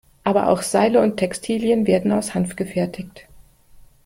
Aber 0.23 0.47
auch 0.49 0.63
Seile 0.63 0.99
und 0.99 1.17
Textilien 1.17 1.85
werden 1.85 2.11
aus 2.11 2.33
Hanf 2.33 2.55
gefertigt. 2.55 3.27